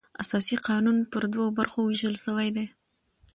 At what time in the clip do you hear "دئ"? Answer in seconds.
2.55-2.67